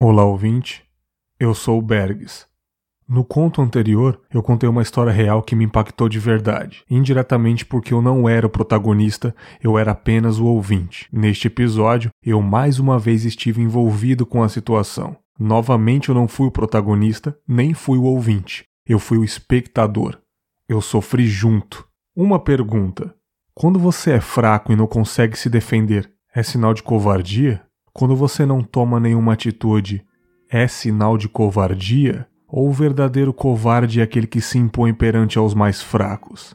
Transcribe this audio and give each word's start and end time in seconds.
Olá, 0.00 0.24
ouvinte. 0.24 0.84
Eu 1.40 1.52
sou 1.52 1.76
o 1.76 1.82
Bergs. 1.82 2.46
No 3.08 3.24
conto 3.24 3.60
anterior, 3.60 4.20
eu 4.32 4.40
contei 4.44 4.68
uma 4.68 4.80
história 4.80 5.10
real 5.10 5.42
que 5.42 5.56
me 5.56 5.64
impactou 5.64 6.08
de 6.08 6.20
verdade, 6.20 6.84
indiretamente 6.88 7.66
porque 7.66 7.92
eu 7.92 8.00
não 8.00 8.28
era 8.28 8.46
o 8.46 8.50
protagonista, 8.50 9.34
eu 9.60 9.76
era 9.76 9.90
apenas 9.90 10.38
o 10.38 10.46
ouvinte. 10.46 11.08
Neste 11.12 11.48
episódio, 11.48 12.10
eu 12.24 12.40
mais 12.40 12.78
uma 12.78 12.96
vez 12.96 13.24
estive 13.24 13.60
envolvido 13.60 14.24
com 14.24 14.40
a 14.40 14.48
situação. 14.48 15.16
Novamente, 15.36 16.10
eu 16.10 16.14
não 16.14 16.28
fui 16.28 16.46
o 16.46 16.52
protagonista, 16.52 17.36
nem 17.46 17.74
fui 17.74 17.98
o 17.98 18.04
ouvinte. 18.04 18.66
Eu 18.86 19.00
fui 19.00 19.18
o 19.18 19.24
espectador. 19.24 20.16
Eu 20.68 20.80
sofri 20.80 21.26
junto. 21.26 21.84
Uma 22.14 22.38
pergunta: 22.38 23.12
quando 23.52 23.80
você 23.80 24.12
é 24.12 24.20
fraco 24.20 24.72
e 24.72 24.76
não 24.76 24.86
consegue 24.86 25.36
se 25.36 25.50
defender, 25.50 26.08
é 26.32 26.44
sinal 26.44 26.72
de 26.72 26.84
covardia? 26.84 27.67
Quando 27.98 28.14
você 28.14 28.46
não 28.46 28.62
toma 28.62 29.00
nenhuma 29.00 29.32
atitude, 29.32 30.06
é 30.48 30.68
sinal 30.68 31.18
de 31.18 31.28
covardia? 31.28 32.28
Ou 32.46 32.68
o 32.68 32.72
verdadeiro 32.72 33.32
covarde 33.32 33.98
é 33.98 34.04
aquele 34.04 34.28
que 34.28 34.40
se 34.40 34.56
impõe 34.56 34.94
perante 34.94 35.36
aos 35.36 35.52
mais 35.52 35.82
fracos? 35.82 36.54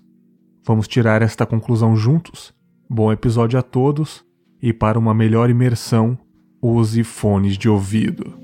Vamos 0.65 0.87
tirar 0.87 1.21
esta 1.21 1.45
conclusão 1.45 1.97
juntos? 1.97 2.53
Bom 2.89 3.11
episódio 3.11 3.59
a 3.59 3.61
todos 3.61 4.23
e 4.61 4.71
para 4.71 4.97
uma 4.97 5.13
melhor 5.13 5.49
imersão, 5.49 6.17
use 6.61 7.03
fones 7.03 7.57
de 7.57 7.67
ouvido. 7.67 8.42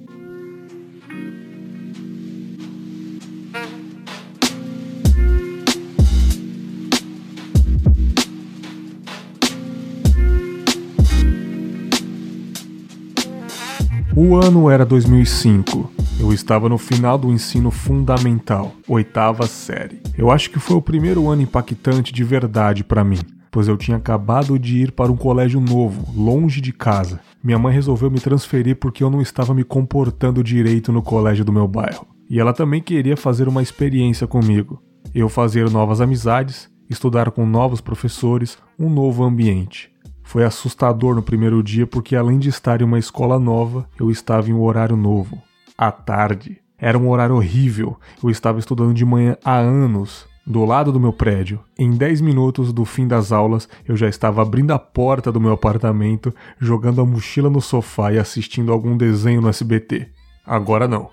O 14.16 14.36
ano 14.36 14.70
era 14.70 14.86
2005. 14.86 15.92
Eu 16.20 16.34
estava 16.34 16.68
no 16.68 16.78
final 16.78 17.18
do 17.18 17.32
ensino 17.32 17.70
fundamental, 17.70 18.74
oitava 18.88 19.46
série. 19.46 20.02
Eu 20.18 20.32
acho 20.32 20.50
que 20.50 20.60
foi 20.60 20.76
o 20.76 20.82
primeiro 20.82 21.30
ano 21.30 21.44
impactante 21.44 22.12
de 22.12 22.24
verdade 22.24 22.84
para 22.84 23.04
mim, 23.04 23.20
pois 23.52 23.68
eu 23.68 23.78
tinha 23.78 23.98
acabado 23.98 24.58
de 24.58 24.80
ir 24.80 24.92
para 24.92 25.12
um 25.12 25.16
colégio 25.16 25.62
novo, 25.62 26.12
longe 26.20 26.60
de 26.60 26.74
casa. 26.74 27.20
Minha 27.42 27.60
mãe 27.60 27.74
resolveu 27.74 28.10
me 28.10 28.20
transferir 28.20 28.76
porque 28.78 29.04
eu 29.04 29.10
não 29.10 29.22
estava 29.22 29.54
me 29.54 29.64
comportando 29.64 30.44
direito 30.44 30.92
no 30.92 31.02
colégio 31.02 31.46
do 31.46 31.54
meu 31.54 31.68
bairro. 31.68 32.08
E 32.30 32.40
ela 32.40 32.52
também 32.52 32.82
queria 32.82 33.16
fazer 33.16 33.48
uma 33.48 33.62
experiência 33.62 34.28
comigo. 34.28 34.82
Eu 35.14 35.30
fazer 35.30 35.70
novas 35.70 36.02
amizades, 36.02 36.70
estudar 36.90 37.32
com 37.32 37.46
novos 37.46 37.80
professores, 37.80 38.58
um 38.78 38.90
novo 38.90 39.24
ambiente. 39.24 39.90
Foi 40.30 40.44
assustador 40.44 41.16
no 41.16 41.24
primeiro 41.24 41.64
dia 41.64 41.88
porque, 41.88 42.16
além 42.16 42.38
de 42.38 42.50
estar 42.50 42.82
em 42.82 42.84
uma 42.84 43.00
escola 43.00 43.40
nova, 43.40 43.90
eu 44.00 44.12
estava 44.12 44.48
em 44.48 44.54
um 44.54 44.62
horário 44.62 44.96
novo. 44.96 45.42
À 45.76 45.92
tarde. 45.92 46.62
Era 46.78 47.00
um 47.00 47.10
horário 47.10 47.34
horrível. 47.34 47.98
Eu 48.24 48.30
estava 48.30 48.60
estudando 48.60 48.94
de 48.94 49.04
manhã 49.04 49.36
há 49.44 49.58
anos, 49.58 50.28
do 50.46 50.64
lado 50.66 50.92
do 50.92 51.00
meu 51.00 51.12
prédio. 51.12 51.60
Em 51.76 51.90
10 51.90 52.22
minutos 52.22 52.72
do 52.72 52.86
fim 52.86 53.08
das 53.08 53.32
aulas, 53.32 53.68
eu 53.88 53.98
já 53.98 54.08
estava 54.08 54.44
abrindo 54.44 54.70
a 54.70 54.78
porta 54.78 55.32
do 55.32 55.42
meu 55.42 55.52
apartamento, 55.52 56.32
jogando 56.60 57.02
a 57.02 57.06
mochila 57.08 57.50
no 57.50 57.60
sofá 57.60 58.14
e 58.14 58.20
assistindo 58.20 58.72
algum 58.72 58.96
desenho 58.96 59.42
no 59.42 59.50
SBT. 59.50 60.10
Agora 60.46 60.88
não. 60.88 61.10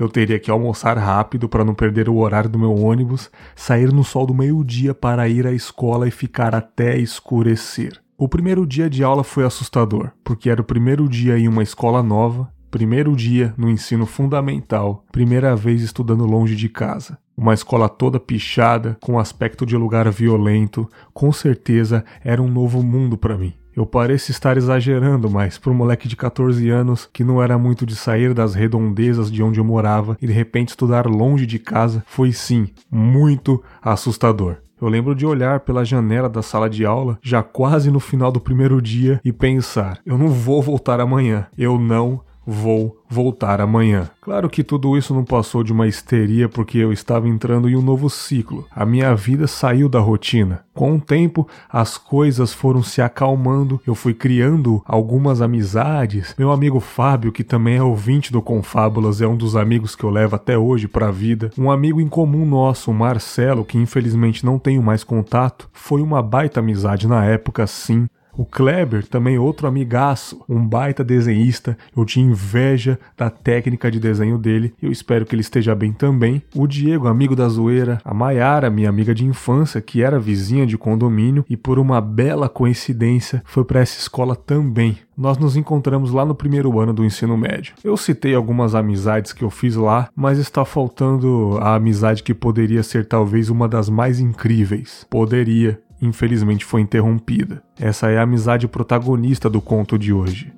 Eu 0.00 0.08
teria 0.08 0.38
que 0.38 0.50
almoçar 0.50 0.96
rápido 0.96 1.50
para 1.50 1.66
não 1.66 1.74
perder 1.74 2.08
o 2.08 2.16
horário 2.16 2.48
do 2.48 2.58
meu 2.58 2.74
ônibus, 2.74 3.30
sair 3.54 3.92
no 3.92 4.02
sol 4.02 4.24
do 4.24 4.32
meio-dia 4.32 4.94
para 4.94 5.28
ir 5.28 5.46
à 5.46 5.52
escola 5.52 6.08
e 6.08 6.10
ficar 6.10 6.54
até 6.54 6.96
escurecer. 6.96 8.02
O 8.16 8.28
primeiro 8.28 8.64
dia 8.64 8.88
de 8.88 9.02
aula 9.02 9.24
foi 9.24 9.44
assustador, 9.44 10.12
porque 10.22 10.48
era 10.48 10.60
o 10.60 10.64
primeiro 10.64 11.08
dia 11.08 11.36
em 11.36 11.48
uma 11.48 11.64
escola 11.64 12.00
nova, 12.00 12.48
primeiro 12.70 13.16
dia 13.16 13.52
no 13.56 13.68
ensino 13.68 14.06
fundamental, 14.06 15.04
primeira 15.10 15.56
vez 15.56 15.82
estudando 15.82 16.24
longe 16.24 16.54
de 16.54 16.68
casa. 16.68 17.18
Uma 17.36 17.54
escola 17.54 17.88
toda 17.88 18.20
pichada, 18.20 18.96
com 19.00 19.18
aspecto 19.18 19.66
de 19.66 19.76
lugar 19.76 20.08
violento, 20.12 20.88
com 21.12 21.32
certeza 21.32 22.04
era 22.22 22.40
um 22.40 22.48
novo 22.48 22.84
mundo 22.84 23.18
para 23.18 23.36
mim. 23.36 23.52
Eu 23.74 23.84
pareço 23.84 24.30
estar 24.30 24.56
exagerando, 24.56 25.28
mas 25.28 25.58
para 25.58 25.72
um 25.72 25.74
moleque 25.74 26.06
de 26.06 26.14
14 26.14 26.70
anos 26.70 27.10
que 27.12 27.24
não 27.24 27.42
era 27.42 27.58
muito 27.58 27.84
de 27.84 27.96
sair 27.96 28.32
das 28.32 28.54
redondezas 28.54 29.28
de 29.28 29.42
onde 29.42 29.58
eu 29.58 29.64
morava 29.64 30.16
e 30.22 30.28
de 30.28 30.32
repente 30.32 30.68
estudar 30.68 31.08
longe 31.08 31.44
de 31.44 31.58
casa, 31.58 32.04
foi 32.06 32.30
sim 32.30 32.68
muito 32.88 33.60
assustador. 33.82 34.58
Eu 34.80 34.88
lembro 34.88 35.14
de 35.14 35.24
olhar 35.24 35.60
pela 35.60 35.84
janela 35.84 36.28
da 36.28 36.42
sala 36.42 36.68
de 36.68 36.84
aula, 36.84 37.18
já 37.22 37.42
quase 37.42 37.90
no 37.90 38.00
final 38.00 38.30
do 38.30 38.40
primeiro 38.40 38.80
dia, 38.82 39.20
e 39.24 39.32
pensar: 39.32 40.00
eu 40.04 40.18
não 40.18 40.28
vou 40.28 40.60
voltar 40.60 41.00
amanhã. 41.00 41.46
Eu 41.56 41.78
não 41.78 42.20
vou 42.46 43.00
voltar 43.08 43.60
amanhã. 43.60 44.10
Claro 44.20 44.48
que 44.48 44.64
tudo 44.64 44.96
isso 44.96 45.14
não 45.14 45.24
passou 45.24 45.62
de 45.62 45.72
uma 45.72 45.86
histeria 45.86 46.48
porque 46.48 46.78
eu 46.78 46.92
estava 46.92 47.28
entrando 47.28 47.68
em 47.68 47.76
um 47.76 47.82
novo 47.82 48.10
ciclo. 48.10 48.66
A 48.74 48.84
minha 48.84 49.14
vida 49.14 49.46
saiu 49.46 49.88
da 49.88 50.00
rotina. 50.00 50.64
Com 50.74 50.96
o 50.96 51.00
tempo, 51.00 51.46
as 51.70 51.96
coisas 51.96 52.52
foram 52.52 52.82
se 52.82 53.00
acalmando, 53.00 53.80
eu 53.86 53.94
fui 53.94 54.12
criando 54.12 54.82
algumas 54.84 55.40
amizades. 55.40 56.34
Meu 56.36 56.50
amigo 56.50 56.80
Fábio, 56.80 57.30
que 57.30 57.44
também 57.44 57.76
é 57.76 57.82
ouvinte 57.82 58.32
do 58.32 58.42
Confábulas, 58.42 59.20
é 59.20 59.26
um 59.26 59.36
dos 59.36 59.54
amigos 59.54 59.94
que 59.94 60.02
eu 60.02 60.10
levo 60.10 60.34
até 60.34 60.58
hoje 60.58 60.88
para 60.88 61.08
a 61.08 61.12
vida. 61.12 61.50
Um 61.56 61.70
amigo 61.70 62.00
em 62.00 62.08
comum 62.08 62.44
nosso, 62.44 62.90
o 62.90 62.94
Marcelo, 62.94 63.64
que 63.64 63.78
infelizmente 63.78 64.44
não 64.44 64.58
tenho 64.58 64.82
mais 64.82 65.04
contato, 65.04 65.68
foi 65.72 66.02
uma 66.02 66.20
baita 66.20 66.58
amizade 66.60 67.06
na 67.06 67.24
época, 67.24 67.66
sim. 67.66 68.08
O 68.36 68.44
Kleber, 68.44 69.06
também 69.06 69.38
outro 69.38 69.66
amigaço, 69.66 70.42
um 70.48 70.66
baita 70.66 71.04
desenhista, 71.04 71.76
eu 71.96 72.04
tinha 72.04 72.26
inveja 72.26 72.98
da 73.16 73.30
técnica 73.30 73.90
de 73.90 74.00
desenho 74.00 74.36
dele, 74.38 74.74
eu 74.82 74.90
espero 74.90 75.24
que 75.24 75.34
ele 75.34 75.40
esteja 75.40 75.74
bem 75.74 75.92
também. 75.92 76.42
O 76.54 76.66
Diego, 76.66 77.06
amigo 77.06 77.36
da 77.36 77.48
zoeira, 77.48 78.00
a 78.04 78.12
Maiara, 78.12 78.70
minha 78.70 78.88
amiga 78.88 79.14
de 79.14 79.24
infância, 79.24 79.80
que 79.80 80.02
era 80.02 80.18
vizinha 80.18 80.66
de 80.66 80.76
condomínio 80.76 81.44
e 81.48 81.56
por 81.56 81.78
uma 81.78 82.00
bela 82.00 82.48
coincidência 82.48 83.42
foi 83.44 83.64
para 83.64 83.80
essa 83.80 83.98
escola 83.98 84.34
também. 84.34 84.98
Nós 85.16 85.38
nos 85.38 85.56
encontramos 85.56 86.10
lá 86.10 86.24
no 86.24 86.34
primeiro 86.34 86.80
ano 86.80 86.92
do 86.92 87.04
ensino 87.04 87.36
médio. 87.36 87.74
Eu 87.84 87.96
citei 87.96 88.34
algumas 88.34 88.74
amizades 88.74 89.32
que 89.32 89.44
eu 89.44 89.50
fiz 89.50 89.76
lá, 89.76 90.08
mas 90.14 90.38
está 90.38 90.64
faltando 90.64 91.56
a 91.60 91.76
amizade 91.76 92.22
que 92.22 92.34
poderia 92.34 92.82
ser 92.82 93.06
talvez 93.06 93.48
uma 93.48 93.68
das 93.68 93.88
mais 93.88 94.18
incríveis. 94.18 95.06
Poderia, 95.08 95.80
infelizmente 96.04 96.64
foi 96.64 96.80
interrompida. 96.80 97.62
Essa 97.78 98.10
é 98.10 98.18
a 98.18 98.22
amizade 98.22 98.68
protagonista 98.68 99.48
do 99.48 99.60
conto 99.60 99.98
de 99.98 100.12
hoje. 100.12 100.52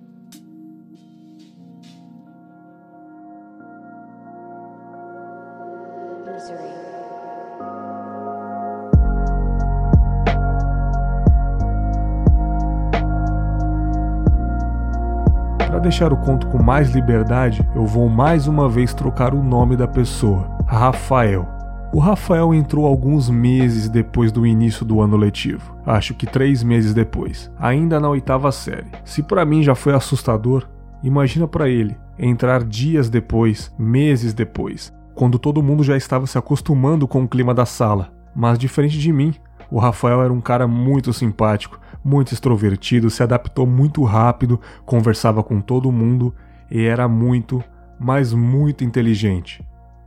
Para 15.59 15.79
deixar 15.79 16.13
o 16.13 16.17
conto 16.17 16.47
com 16.49 16.63
mais 16.63 16.91
liberdade, 16.91 17.67
eu 17.75 17.87
vou 17.87 18.09
mais 18.09 18.47
uma 18.47 18.69
vez 18.69 18.95
trocar 18.95 19.35
o 19.35 19.43
nome 19.43 19.77
da 19.77 19.87
pessoa, 19.87 20.51
Rafael. 20.67 21.56
O 21.97 21.99
Rafael 21.99 22.53
entrou 22.53 22.85
alguns 22.85 23.31
meses 23.31 23.89
depois 23.89 24.31
do 24.31 24.47
início 24.47 24.85
do 24.85 25.01
ano 25.01 25.17
letivo. 25.17 25.75
Acho 25.87 26.13
que 26.13 26.27
três 26.27 26.63
meses 26.63 26.93
depois, 26.93 27.51
ainda 27.59 27.99
na 27.99 28.07
oitava 28.07 28.53
série. 28.53 28.93
Se 29.03 29.23
para 29.23 29.47
mim 29.47 29.63
já 29.63 29.75
foi 29.75 29.95
assustador, 29.95 30.69
imagina 31.03 31.49
para 31.49 31.71
ele 31.71 31.97
entrar 32.19 32.63
dias 32.65 33.09
depois, 33.09 33.75
meses 33.79 34.35
depois, 34.35 34.93
quando 35.15 35.39
todo 35.39 35.63
mundo 35.63 35.83
já 35.83 35.97
estava 35.97 36.27
se 36.27 36.37
acostumando 36.37 37.09
com 37.09 37.25
o 37.25 37.29
clima 37.29 37.55
da 37.55 37.65
sala. 37.65 38.13
Mas 38.35 38.59
diferente 38.59 38.99
de 38.99 39.11
mim, 39.11 39.35
o 39.71 39.79
Rafael 39.79 40.23
era 40.23 40.33
um 40.35 40.41
cara 40.43 40.69
muito 40.69 41.15
simpático, 41.15 41.81
muito 42.05 42.35
extrovertido, 42.35 43.09
se 43.09 43.23
adaptou 43.23 43.67
muito 43.67 44.05
rápido, 44.05 44.61
conversava 44.85 45.43
com 45.43 45.63
todo 45.63 45.91
mundo 45.91 46.35
e 46.71 46.85
era 46.85 47.09
muito, 47.09 47.65
mas 47.99 48.35
muito 48.35 48.85
inteligente. 48.85 49.65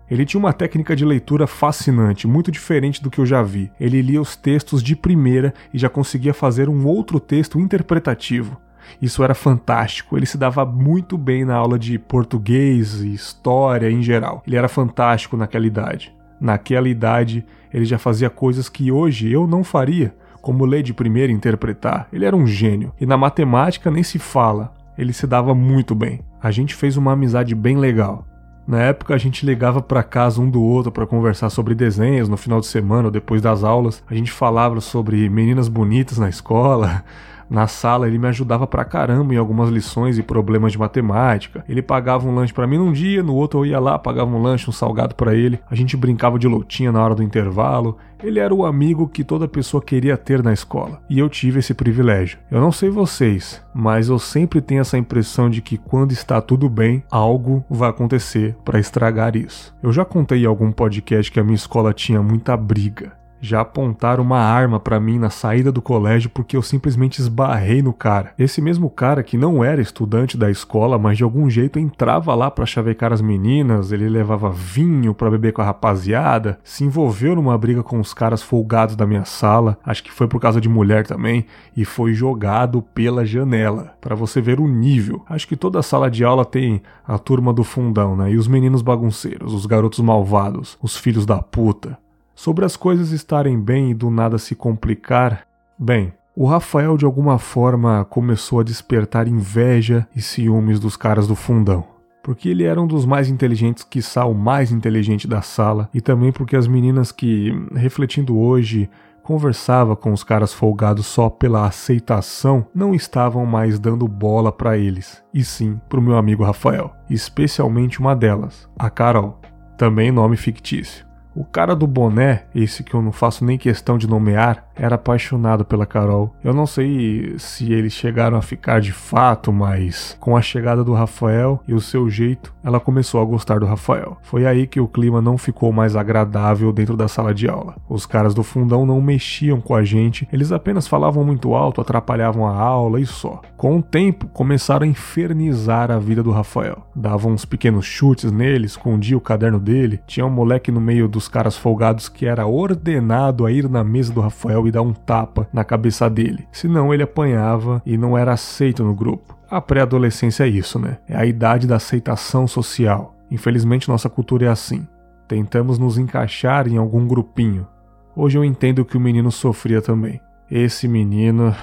Ele 0.09 0.25
tinha 0.25 0.39
uma 0.39 0.53
técnica 0.53 0.95
de 0.95 1.06
leitura 1.06 1.45
fascinante, 1.45 2.27
muito 2.27 2.51
diferente 2.51 3.01
do 3.01 3.11
que 3.11 3.19
eu 3.19 3.25
já 3.25 3.44
vi. 3.44 3.71
Ele 3.79 4.01
lia 4.01 4.21
os 4.21 4.35
textos 4.35 4.81
de 4.81 4.95
primeira 4.95 5.53
e 5.73 5.77
já 5.77 5.88
conseguia 5.88 6.33
fazer 6.33 6.67
um 6.67 6.85
outro 6.88 7.19
texto 7.19 7.59
interpretativo. 7.59 8.57
Isso 9.01 9.23
era 9.23 9.35
fantástico. 9.35 10.17
Ele 10.17 10.25
se 10.25 10.38
dava 10.38 10.65
muito 10.65 11.17
bem 11.17 11.45
na 11.45 11.56
aula 11.56 11.77
de 11.77 12.00
português 12.00 13.01
e 13.01 13.13
história 13.13 13.89
em 13.91 14.01
geral. 14.01 14.41
Ele 14.47 14.56
era 14.56 14.67
fantástico 14.67 15.38
naquela 15.38 15.67
idade. 15.67 16.11
Naquela 16.39 16.89
idade, 16.89 17.45
ele 17.73 17.85
já 17.85 17.97
fazia 17.97 18.29
coisas 18.29 18.69
que 18.69 18.91
hoje 18.91 19.31
eu 19.31 19.45
não 19.45 19.63
faria, 19.63 20.15
como 20.41 20.65
ler 20.65 20.81
de 20.81 20.94
primeira 20.94 21.31
e 21.31 21.35
interpretar. 21.35 22.07
Ele 22.11 22.25
era 22.25 22.35
um 22.35 22.47
gênio. 22.47 22.94
E 23.00 23.06
na 23.06 23.17
matemática 23.17 23.91
nem 23.91 24.03
se 24.03 24.17
fala. 24.17 24.73
Ele 24.97 25.13
se 25.13 25.27
dava 25.27 25.53
muito 25.53 25.94
bem. 25.94 26.21
A 26.41 26.51
gente 26.51 26.73
fez 26.73 26.97
uma 26.97 27.13
amizade 27.13 27.53
bem 27.53 27.77
legal. 27.77 28.25
Na 28.69 28.83
época 28.83 29.16
a 29.16 29.18
gente 29.18 29.48
ligava 29.48 29.81
para 29.81 30.04
casa 30.04 30.39
um 30.39 30.48
do 30.48 30.62
outro 30.62 30.92
para 30.92 31.07
conversar 31.07 31.50
sobre 31.50 31.74
desenhos 31.74 32.30
no 32.30 32.38
final 32.38 32.60
de 32.60 32.68
semana 32.68 33.06
ou 33.06 33.12
depois 33.12 33.42
das 33.42 33.63
aulas. 33.63 34.04
A 34.07 34.13
gente 34.13 34.31
falava 34.31 34.80
sobre 34.80 35.27
meninas 35.27 35.68
bonitas 35.68 36.19
na 36.19 36.30
escola, 36.30 37.04
Na 37.50 37.66
sala 37.68 38.07
ele 38.07 38.19
me 38.19 38.28
ajudava 38.28 38.68
pra 38.68 38.86
caramba 38.86 39.34
em 39.34 39.38
algumas 39.38 39.69
lições 39.69 40.18
e 40.18 40.24
problemas 40.24 40.72
de 40.72 40.78
matemática. 40.78 41.63
Ele 41.68 41.81
pagava 41.81 42.28
um 42.28 42.36
lanche 42.36 42.54
para 42.54 42.68
mim 42.68 42.78
num 42.78 42.92
dia, 42.92 43.24
no 43.24 43.34
outro 43.34 43.62
eu 43.62 43.66
ia 43.66 43.80
lá, 43.80 43.98
pagava 43.98 44.30
um 44.30 44.42
lanche, 44.42 44.69
um 44.69 44.74
salgado 44.74 45.16
para 45.16 45.34
ele. 45.34 45.60
A 45.69 45.75
gente 45.75 45.98
brincava 45.98 46.38
de 46.38 46.48
lotinha 46.48 46.92
na 46.92 47.04
hora 47.04 47.16
do 47.16 47.24
intervalo. 47.24 47.98
Ele 48.22 48.40
era 48.40 48.54
o 48.54 48.66
amigo 48.66 49.07
que 49.07 49.24
toda 49.24 49.48
pessoa 49.48 49.81
queria 49.81 50.18
ter 50.18 50.44
na 50.44 50.51
escola. 50.51 51.01
E 51.10 51.18
eu 51.18 51.30
tive 51.30 51.60
esse 51.60 51.74
privilégio. 51.74 52.38
Eu 52.51 52.60
não 52.60 52.72
sei 52.72 52.90
vocês, 52.90 53.63
mas 53.74 54.10
eu 54.10 54.19
sempre 54.19 54.62
tenho 54.62 54.81
essa 54.81 54.98
impressão 54.98 55.50
de 55.50 55.62
que 55.62 55.78
quando 55.78 56.12
está 56.12 56.42
tudo 56.42 56.69
bem, 56.69 57.02
algo 57.10 57.63
vai 57.69 57.90
acontecer 57.90 58.56
para 58.66 58.80
estragar 58.80 59.38
isso. 59.38 59.74
Eu 59.81 59.92
já 59.94 60.04
contei 60.04 60.44
em 60.44 60.45
algum 60.48 60.72
podcast 60.72 61.31
que 61.31 61.40
a 61.40 61.44
minha 61.44 61.56
escola 61.56 61.94
tinha 61.94 62.22
muita 62.22 62.57
briga 62.57 63.19
já 63.41 63.62
apontaram 63.62 64.24
uma 64.24 64.39
arma 64.39 64.80
para 64.80 65.00
mim 65.00 65.18
na 65.18 65.30
saída 65.30 65.71
do 65.71 65.81
colégio 65.81 66.30
porque 66.30 66.56
eu 66.56 66.62
simplesmente 66.62 67.19
esbarrei 67.19 67.81
no 67.81 67.94
cara. 67.94 68.33
Esse 68.38 68.62
mesmo 68.62 68.89
cara 68.89 69.24
que 69.24 69.38
não 69.38 69.63
era 69.63 69.81
estudante 69.81 70.38
da 70.38 70.50
escola, 70.50 70.97
mas 70.97 71.18
de 71.18 71.24
algum 71.24 71.50
jeito 71.50 71.80
entrava 71.80 72.36
lá 72.36 72.51
para 72.51 72.65
chavecar 72.65 73.13
as 73.13 73.21
meninas, 73.21 73.91
ele 73.91 74.09
levava 74.09 74.51
vinho 74.51 75.13
para 75.13 75.31
beber 75.31 75.53
com 75.53 75.62
a 75.62 75.65
rapaziada, 75.65 76.59
se 76.63 76.83
envolveu 76.83 77.36
numa 77.36 77.57
briga 77.57 77.83
com 77.83 78.00
os 78.00 78.13
caras 78.13 78.41
folgados 78.41 78.95
da 78.95 79.06
minha 79.06 79.25
sala, 79.25 79.77
acho 79.85 80.03
que 80.03 80.12
foi 80.12 80.27
por 80.27 80.39
causa 80.39 80.59
de 80.59 80.69
mulher 80.69 81.06
também, 81.06 81.45
e 81.75 81.85
foi 81.85 82.13
jogado 82.13 82.81
pela 82.81 83.25
janela. 83.25 83.94
Para 84.01 84.15
você 84.15 84.42
ver 84.42 84.59
o 84.59 84.68
nível. 84.68 85.24
Acho 85.30 85.47
que 85.47 85.56
toda 85.56 85.81
sala 85.81 86.09
de 86.09 86.24
aula 86.24 86.45
tem 86.45 86.81
a 87.07 87.18
turma 87.18 87.53
do 87.53 87.63
fundão, 87.63 88.15
né? 88.15 88.31
E 88.31 88.38
os 88.38 88.47
meninos 88.47 88.81
bagunceiros, 88.81 89.53
os 89.53 89.65
garotos 89.65 90.00
malvados, 90.00 90.77
os 90.81 90.97
filhos 90.97 91.25
da 91.25 91.42
puta. 91.42 91.97
Sobre 92.39 92.63
as 92.63 92.77
coisas 92.77 93.12
estarem 93.12 93.59
bem 93.59 93.91
e 93.91 93.94
do 93.94 94.09
nada 94.09 94.38
se 94.38 94.56
complicar, 94.56 95.45
bem, 95.77 96.13
o 96.33 96.45
Rafael 96.45 96.95
de 96.95 97.03
alguma 97.03 97.38
forma 97.38 98.06
começou 98.06 98.62
a 98.62 98.63
despertar 98.63 99.27
inveja 99.27 100.07
e 100.15 100.21
ciúmes 100.21 100.80
dos 100.80 100.95
caras 100.95 101.27
do 101.27 101.36
fundão. 101.36 101.83
Porque 102.24 102.47
ele 102.47 102.63
era 102.63 102.81
um 102.81 102.88
dos 102.88 103.06
mais 103.06 103.27
inteligentes, 103.27 103.83
quiçá 103.83 104.24
o 104.24 104.33
mais 104.33 104.71
inteligente 104.71 105.27
da 105.27 105.41
sala, 105.41 105.89
e 105.94 106.00
também 106.00 106.31
porque 106.31 106.56
as 106.56 106.65
meninas 106.65 107.12
que, 107.12 107.51
refletindo 107.75 108.39
hoje, 108.39 108.89
conversava 109.21 109.94
com 109.94 110.13
os 110.13 110.24
caras 110.24 110.53
folgados 110.53 111.07
só 111.07 111.30
pela 111.30 111.68
aceitação, 111.68 112.65
não 112.74 112.95
estavam 112.95 113.45
mais 113.45 113.77
dando 113.77 114.07
bola 114.07 114.50
para 114.50 114.77
eles, 114.77 115.21
e 115.33 115.44
sim 115.44 115.77
pro 115.89 116.01
meu 116.01 116.15
amigo 116.15 116.45
Rafael, 116.45 116.94
especialmente 117.09 118.00
uma 118.00 118.15
delas, 118.15 118.65
a 118.80 118.89
Carol, 118.89 119.42
também 119.77 120.09
nome 120.09 120.38
fictício. 120.38 121.08
O 121.39 121.45
cara 121.45 121.74
do 121.74 121.88
boné, 121.88 122.44
esse 122.53 122.83
que 122.83 122.94
eu 122.94 123.01
não 123.01 123.13
faço 123.13 123.45
nem 123.45 123.57
questão 123.57 123.97
de 123.97 124.09
nomear, 124.09 124.65
era 124.75 124.95
apaixonado 124.95 125.63
pela 125.63 125.86
Carol. 125.86 126.36
Eu 126.44 126.53
não 126.53 126.65
sei 126.65 127.36
se 127.38 127.71
eles 127.71 127.94
chegaram 127.94 128.38
a 128.38 128.41
ficar 128.41 128.81
de 128.81 128.91
fato, 128.91 129.51
mas 129.53 130.18
com 130.19 130.36
a 130.36 130.41
chegada 130.41 130.83
do 130.83 130.94
Rafael 130.94 131.62
e 131.65 131.74
o 131.74 131.80
seu 131.80 132.09
jeito, 132.09 132.53
ela 132.62 132.77
começou 132.77 133.21
a 133.21 133.25
gostar 133.25 133.59
do 133.62 133.65
Rafael. 133.65 134.18
Foi 134.21 134.45
aí 134.45 134.68
que 134.68 134.81
o 134.81 134.88
clima 134.88 135.21
não 135.21 135.38
ficou 135.38 135.71
mais 135.71 135.95
agradável 135.95 136.74
dentro 136.74 136.97
da 136.97 137.07
sala 137.07 137.33
de 137.33 137.47
aula. 137.47 137.77
Os 137.88 138.06
caras 138.06 138.33
do 138.33 138.44
fundão 138.44 138.85
não 138.85 139.01
mexiam 139.01 139.62
com 139.62 139.74
a 139.74 139.83
gente, 139.83 140.27
eles 140.33 140.51
apenas 140.51 140.89
falavam 140.89 141.24
muito 141.24 141.53
alto, 141.53 141.80
atrapalhavam 141.80 142.45
a 142.45 142.53
aula 142.53 143.00
e 143.00 143.06
só. 143.06 143.42
Com 143.56 143.77
o 143.77 143.81
tempo, 143.81 144.27
começaram 144.27 144.85
a 144.85 144.89
infernizar 144.89 145.89
a 145.89 146.00
vida 146.00 146.21
do 146.21 146.31
Rafael. 146.31 146.85
Davam 146.94 147.31
uns 147.31 147.45
pequenos 147.45 147.85
chutes 147.85 148.30
nele, 148.30 148.65
escondia 148.65 149.18
o 149.18 149.21
caderno 149.21 149.59
dele, 149.59 150.01
tinha 150.06 150.25
um 150.25 150.30
moleque 150.30 150.69
no 150.69 150.81
meio 150.81 151.07
dos 151.07 151.29
caras 151.30 151.56
folgados 151.56 152.10
que 152.10 152.26
era 152.26 152.46
ordenado 152.46 153.46
a 153.46 153.52
ir 153.52 153.70
na 153.70 153.84
mesa 153.84 154.12
do 154.12 154.20
Rafael 154.20 154.68
e 154.68 154.72
dar 154.72 154.81
um 154.81 154.94
tapa 154.94 155.48
na 155.54 155.64
cabeça 155.64 156.10
dele. 156.10 156.48
Senão 156.52 156.94
ele 156.94 157.04
apanhava 157.04 157.81
e 157.86 157.98
não 157.98 158.18
era 158.18 158.34
aceito 158.34 158.84
no 158.84 158.94
grupo. 158.94 159.38
A 159.50 159.62
pré-adolescência 159.62 160.44
é 160.44 160.48
isso, 160.48 160.78
né? 160.78 160.98
É 161.08 161.16
a 161.16 161.26
idade 161.26 161.66
da 161.66 161.78
aceitação 161.78 162.48
social. 162.48 163.16
Infelizmente 163.31 163.88
nossa 163.88 164.10
cultura 164.10 164.46
é 164.46 164.50
assim. 164.50 164.88
Tentamos 165.28 165.78
nos 165.78 165.98
encaixar 165.98 166.68
em 166.68 166.78
algum 166.78 167.08
grupinho. 167.08 167.68
Hoje 168.16 168.38
eu 168.38 168.44
entendo 168.44 168.84
que 168.84 168.98
o 168.98 169.00
menino 169.00 169.31
sofria 169.31 169.81
também. 169.81 170.20
Esse 170.50 170.88
menino. 170.88 171.56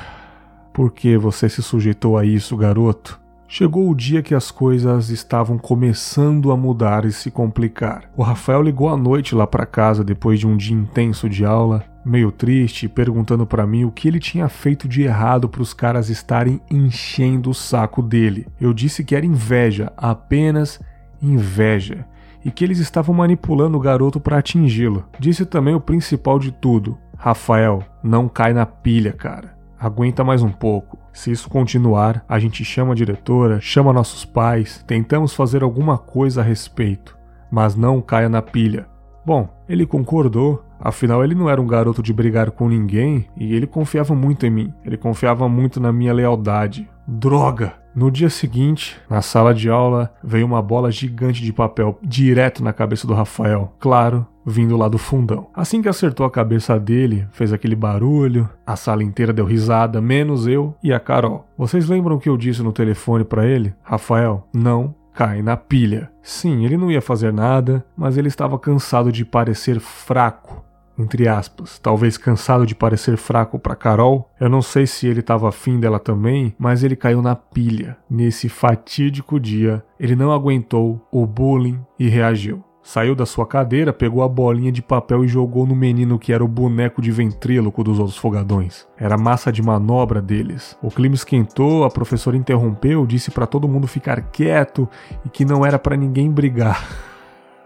Por 0.72 0.92
que 0.92 1.16
você 1.16 1.48
se 1.48 1.62
sujeitou 1.62 2.16
a 2.16 2.24
isso, 2.24 2.56
garoto? 2.56 3.20
Chegou 3.48 3.88
o 3.88 3.94
dia 3.94 4.22
que 4.22 4.34
as 4.34 4.50
coisas 4.50 5.08
estavam 5.08 5.56
começando 5.56 6.50
a 6.50 6.56
mudar 6.56 7.04
e 7.04 7.12
se 7.12 7.30
complicar. 7.30 8.10
O 8.16 8.22
Rafael 8.22 8.60
ligou 8.60 8.88
à 8.88 8.96
noite 8.96 9.36
lá 9.36 9.46
para 9.46 9.64
casa 9.64 10.02
depois 10.02 10.40
de 10.40 10.48
um 10.48 10.56
dia 10.56 10.76
intenso 10.76 11.28
de 11.28 11.44
aula, 11.44 11.84
meio 12.04 12.32
triste, 12.32 12.88
perguntando 12.88 13.46
para 13.46 13.64
mim 13.64 13.84
o 13.84 13.92
que 13.92 14.08
ele 14.08 14.18
tinha 14.18 14.48
feito 14.48 14.88
de 14.88 15.02
errado 15.02 15.48
para 15.48 15.62
os 15.62 15.72
caras 15.72 16.08
estarem 16.08 16.60
enchendo 16.68 17.50
o 17.50 17.54
saco 17.54 18.02
dele. 18.02 18.48
Eu 18.60 18.74
disse 18.74 19.04
que 19.04 19.14
era 19.14 19.24
inveja, 19.24 19.92
apenas 19.96 20.80
inveja, 21.22 22.04
e 22.44 22.50
que 22.50 22.64
eles 22.64 22.78
estavam 22.80 23.14
manipulando 23.14 23.76
o 23.76 23.80
garoto 23.80 24.18
para 24.18 24.38
atingi-lo. 24.38 25.04
Disse 25.20 25.46
também 25.46 25.74
o 25.74 25.80
principal 25.80 26.40
de 26.40 26.50
tudo: 26.50 26.98
Rafael, 27.16 27.82
não 28.02 28.28
cai 28.28 28.52
na 28.52 28.66
pilha, 28.66 29.12
cara. 29.12 29.55
Aguenta 29.86 30.24
mais 30.24 30.42
um 30.42 30.50
pouco. 30.50 30.98
Se 31.12 31.30
isso 31.30 31.48
continuar, 31.48 32.24
a 32.28 32.40
gente 32.40 32.64
chama 32.64 32.90
a 32.90 32.96
diretora, 32.96 33.60
chama 33.60 33.92
nossos 33.92 34.24
pais, 34.24 34.82
tentamos 34.84 35.32
fazer 35.32 35.62
alguma 35.62 35.96
coisa 35.96 36.40
a 36.40 36.44
respeito, 36.44 37.16
mas 37.52 37.76
não 37.76 38.02
caia 38.02 38.28
na 38.28 38.42
pilha. 38.42 38.88
Bom, 39.24 39.48
ele 39.68 39.86
concordou, 39.86 40.64
afinal 40.80 41.22
ele 41.22 41.36
não 41.36 41.48
era 41.48 41.62
um 41.62 41.68
garoto 41.68 42.02
de 42.02 42.12
brigar 42.12 42.50
com 42.50 42.68
ninguém 42.68 43.28
e 43.36 43.54
ele 43.54 43.64
confiava 43.64 44.12
muito 44.12 44.44
em 44.44 44.50
mim, 44.50 44.74
ele 44.84 44.96
confiava 44.96 45.48
muito 45.48 45.78
na 45.78 45.92
minha 45.92 46.12
lealdade. 46.12 46.90
Droga! 47.06 47.74
No 47.94 48.10
dia 48.10 48.28
seguinte, 48.28 49.00
na 49.08 49.22
sala 49.22 49.54
de 49.54 49.70
aula, 49.70 50.12
veio 50.22 50.44
uma 50.44 50.60
bola 50.60 50.90
gigante 50.90 51.44
de 51.44 51.52
papel 51.52 51.96
direto 52.02 52.62
na 52.62 52.72
cabeça 52.72 53.06
do 53.06 53.14
Rafael. 53.14 53.72
Claro, 53.78 54.26
vindo 54.46 54.76
lá 54.76 54.88
do 54.88 54.96
fundão. 54.96 55.48
Assim 55.52 55.82
que 55.82 55.88
acertou 55.88 56.24
a 56.24 56.30
cabeça 56.30 56.78
dele, 56.78 57.26
fez 57.32 57.52
aquele 57.52 57.74
barulho, 57.74 58.48
a 58.64 58.76
sala 58.76 59.02
inteira 59.02 59.32
deu 59.32 59.44
risada, 59.44 60.00
menos 60.00 60.46
eu 60.46 60.74
e 60.82 60.92
a 60.92 61.00
Carol. 61.00 61.46
Vocês 61.58 61.88
lembram 61.88 62.18
que 62.18 62.28
eu 62.28 62.36
disse 62.36 62.62
no 62.62 62.72
telefone 62.72 63.24
para 63.24 63.44
ele? 63.44 63.74
Rafael, 63.82 64.46
não 64.54 64.94
cai 65.12 65.42
na 65.42 65.56
pilha. 65.56 66.10
Sim, 66.22 66.64
ele 66.64 66.76
não 66.76 66.90
ia 66.90 67.00
fazer 67.00 67.32
nada, 67.32 67.84
mas 67.96 68.16
ele 68.16 68.28
estava 68.28 68.58
cansado 68.58 69.10
de 69.10 69.24
parecer 69.24 69.80
fraco. 69.80 70.64
Entre 70.98 71.28
aspas, 71.28 71.78
talvez 71.78 72.16
cansado 72.16 72.64
de 72.64 72.74
parecer 72.74 73.18
fraco 73.18 73.58
para 73.58 73.76
Carol, 73.76 74.30
eu 74.40 74.48
não 74.48 74.62
sei 74.62 74.86
se 74.86 75.06
ele 75.06 75.20
estava 75.20 75.48
afim 75.48 75.78
dela 75.78 75.98
também, 75.98 76.54
mas 76.58 76.82
ele 76.82 76.96
caiu 76.96 77.20
na 77.20 77.36
pilha. 77.36 77.98
Nesse 78.08 78.48
fatídico 78.48 79.38
dia, 79.38 79.84
ele 80.00 80.16
não 80.16 80.32
aguentou 80.32 81.06
o 81.12 81.26
bullying 81.26 81.78
e 81.98 82.08
reagiu. 82.08 82.64
Saiu 82.86 83.16
da 83.16 83.26
sua 83.26 83.44
cadeira, 83.44 83.92
pegou 83.92 84.22
a 84.22 84.28
bolinha 84.28 84.70
de 84.70 84.80
papel 84.80 85.24
e 85.24 85.28
jogou 85.28 85.66
no 85.66 85.74
menino 85.74 86.20
que 86.20 86.32
era 86.32 86.44
o 86.44 86.46
boneco 86.46 87.02
de 87.02 87.10
ventríloco 87.10 87.82
dos 87.82 87.98
outros 87.98 88.16
fogadões. 88.16 88.86
Era 88.96 89.18
massa 89.18 89.50
de 89.50 89.60
manobra 89.60 90.22
deles. 90.22 90.78
O 90.80 90.88
clima 90.88 91.16
esquentou, 91.16 91.82
a 91.82 91.90
professora 91.90 92.36
interrompeu, 92.36 93.04
disse 93.04 93.32
para 93.32 93.44
todo 93.44 93.66
mundo 93.66 93.88
ficar 93.88 94.30
quieto 94.30 94.88
e 95.24 95.28
que 95.28 95.44
não 95.44 95.66
era 95.66 95.80
para 95.80 95.96
ninguém 95.96 96.30
brigar. 96.30 96.88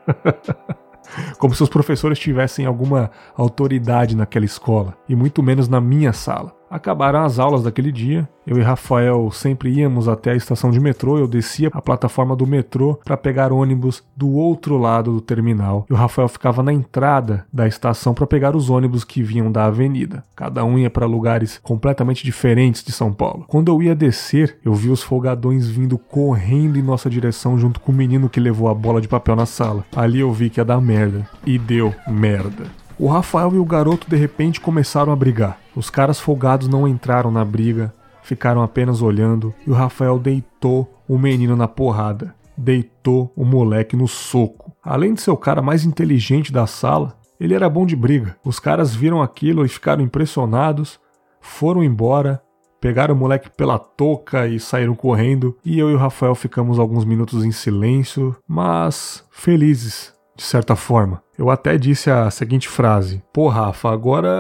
Como 1.39 1.55
se 1.55 1.63
os 1.63 1.69
professores 1.69 2.19
tivessem 2.19 2.65
alguma 2.65 3.11
autoridade 3.37 4.17
naquela 4.17 4.47
escola, 4.47 4.97
e 5.07 5.15
muito 5.15 5.43
menos 5.43 5.69
na 5.69 5.83
minha 5.83 6.15
sala. 6.15 6.60
Acabaram 6.71 7.25
as 7.25 7.41
aulas 7.41 7.65
daquele 7.65 7.91
dia. 7.91 8.29
Eu 8.47 8.57
e 8.57 8.63
Rafael 8.63 9.31
sempre 9.33 9.71
íamos 9.71 10.09
até 10.09 10.31
a 10.31 10.37
estação 10.37 10.71
de 10.71 10.79
metrô. 10.79 11.19
Eu 11.19 11.27
descia 11.27 11.69
a 11.73 11.83
plataforma 11.83 12.37
do 12.37 12.47
metrô 12.47 12.99
para 13.05 13.17
pegar 13.17 13.53
ônibus 13.53 14.05
do 14.17 14.31
outro 14.31 14.79
lado 14.79 15.13
do 15.13 15.21
terminal. 15.21 15.85
E 15.91 15.93
o 15.93 15.97
Rafael 15.97 16.29
ficava 16.29 16.63
na 16.63 16.73
entrada 16.73 17.45
da 17.53 17.67
estação 17.67 18.15
para 18.15 18.27
pegar 18.27 18.55
os 18.55 18.71
ônibus 18.71 19.03
que 19.03 19.23
vinham 19.23 19.51
da 19.51 19.65
avenida. 19.65 20.23
Cada 20.37 20.65
um 20.65 20.79
ia 20.79 20.89
para 20.89 21.07
lugares 21.07 21.59
completamente 21.63 22.25
diferentes 22.25 22.85
de 22.85 22.93
São 22.93 23.13
Paulo. 23.13 23.45
Quando 23.49 23.71
eu 23.71 23.83
ia 23.83 23.95
descer, 23.95 24.59
eu 24.65 24.73
vi 24.73 24.91
os 24.91 25.03
folgadões 25.03 25.69
vindo 25.69 25.99
correndo 25.99 26.79
em 26.79 26.83
nossa 26.83 27.11
direção 27.11 27.59
junto 27.59 27.81
com 27.81 27.91
o 27.91 27.95
menino 27.95 28.29
que 28.29 28.39
levou 28.39 28.69
a 28.69 28.75
bola 28.75 29.01
de 29.01 29.09
papel 29.09 29.35
na 29.35 29.47
sala. 29.47 29.85
Ali 29.95 30.21
eu 30.21 30.33
vi 30.33 30.49
que 30.49 30.61
ia 30.61 30.65
dar 30.65 30.81
merda. 30.81 31.29
E 31.45 31.59
deu 31.59 31.93
merda. 32.07 32.80
O 33.03 33.07
Rafael 33.07 33.55
e 33.55 33.59
o 33.59 33.65
garoto 33.65 34.11
de 34.11 34.15
repente 34.15 34.61
começaram 34.61 35.11
a 35.11 35.17
brigar. 35.17 35.59
Os 35.75 35.89
caras 35.89 36.21
folgados 36.21 36.69
não 36.69 36.87
entraram 36.87 37.31
na 37.31 37.43
briga, 37.43 37.95
ficaram 38.23 38.63
apenas 38.63 39.01
olhando 39.01 39.55
e 39.67 39.71
o 39.71 39.73
Rafael 39.73 40.19
deitou 40.19 41.03
o 41.09 41.17
menino 41.17 41.57
na 41.57 41.67
porrada. 41.67 42.35
Deitou 42.55 43.33
o 43.35 43.43
moleque 43.43 43.97
no 43.97 44.07
soco. 44.07 44.77
Além 44.85 45.15
de 45.15 45.23
ser 45.23 45.31
o 45.31 45.37
cara 45.39 45.63
mais 45.63 45.87
inteligente 45.87 46.53
da 46.53 46.67
sala, 46.67 47.17
ele 47.41 47.55
era 47.55 47.71
bom 47.71 47.87
de 47.87 47.97
briga. 47.97 48.37
Os 48.45 48.61
caras 48.61 48.95
viram 48.95 49.23
aquilo 49.23 49.65
e 49.65 49.69
ficaram 49.69 50.05
impressionados, 50.05 51.01
foram 51.41 51.83
embora, 51.83 52.43
pegaram 52.83 53.15
o 53.15 53.19
moleque 53.19 53.49
pela 53.49 53.79
touca 53.79 54.47
e 54.47 54.61
saíram 54.61 54.95
correndo. 54.95 55.57
E 55.65 55.79
eu 55.79 55.91
e 55.91 55.95
o 55.95 55.99
Rafael 55.99 56.35
ficamos 56.35 56.79
alguns 56.79 57.07
minutos 57.07 57.47
em 57.47 57.51
silêncio, 57.51 58.37
mas 58.47 59.25
felizes, 59.31 60.13
de 60.37 60.43
certa 60.43 60.77
forma. 60.77 61.23
Eu 61.41 61.49
até 61.49 61.79
disse 61.79 62.11
a 62.11 62.31
seguinte 62.31 62.69
frase: 62.69 63.23
Pô, 63.33 63.49
Rafa, 63.49 63.91
agora 63.91 64.31